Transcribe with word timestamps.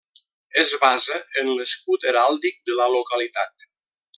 Es 0.61 0.71
basa 0.83 1.19
en 1.41 1.51
l'escut 1.59 2.09
heràldic 2.13 2.59
de 2.71 2.79
la 2.81 2.89
localitat. 2.99 3.71